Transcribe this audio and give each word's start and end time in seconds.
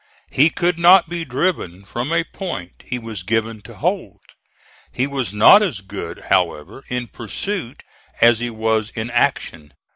He 0.31 0.49
could 0.49 0.79
not 0.79 1.09
be 1.09 1.23
driven 1.23 1.85
from 1.85 2.11
a 2.11 2.23
point 2.23 2.81
he 2.87 2.97
was 2.97 3.21
given 3.21 3.61
to 3.61 3.75
hold. 3.75 4.17
He 4.91 5.05
was 5.05 5.31
not 5.31 5.61
as 5.61 5.81
good, 5.81 6.21
however, 6.29 6.83
in 6.89 7.05
pursuit 7.05 7.83
as 8.19 8.39
he 8.39 8.49
was 8.49 8.89
in 8.95 9.11
action. 9.11 9.73